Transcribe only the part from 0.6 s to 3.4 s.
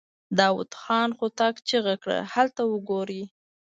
خان هوتک چيغه کړه! هلته وګورئ!